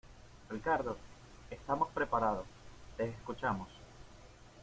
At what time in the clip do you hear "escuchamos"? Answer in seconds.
3.07-3.67